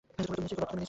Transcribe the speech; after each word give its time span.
তুমি 0.09 0.37
নিশ্চই 0.37 0.55
ক্ষুধার্ত। 0.57 0.71